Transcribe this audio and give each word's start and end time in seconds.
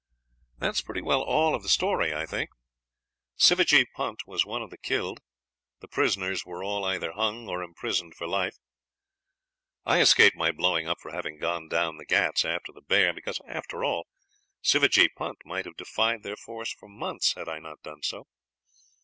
"That 0.57 0.71
is 0.71 0.81
pretty 0.81 1.03
well 1.03 1.21
all 1.21 1.53
of 1.53 1.61
the 1.61 1.69
story, 1.69 2.11
I 2.11 2.25
think. 2.25 2.49
Sivajee 3.35 3.85
Punt 3.95 4.21
was 4.25 4.47
one 4.47 4.63
of 4.63 4.71
the 4.71 4.77
killed. 4.79 5.19
The 5.79 5.87
prisoners 5.87 6.43
were 6.43 6.63
all 6.63 6.83
either 6.85 7.11
hung 7.11 7.47
or 7.47 7.61
imprisoned 7.61 8.15
for 8.17 8.25
life. 8.25 8.55
I 9.85 10.01
escaped 10.01 10.35
my 10.35 10.51
blowing 10.51 10.87
up 10.87 10.97
for 10.99 11.11
having 11.11 11.37
gone 11.37 11.67
down 11.67 11.97
the 11.97 12.05
Ghauts 12.07 12.43
after 12.45 12.71
the 12.73 12.81
bear, 12.81 13.13
because, 13.13 13.39
after 13.47 13.83
all, 13.83 14.07
Sivajee 14.63 15.09
Punt 15.15 15.37
might 15.45 15.65
have 15.65 15.77
defied 15.77 16.23
their 16.23 16.35
force 16.35 16.73
for 16.73 16.89
months 16.89 17.33
had 17.33 17.47
I 17.47 17.59
not 17.59 17.83
done 17.83 18.01
so. 18.01 18.25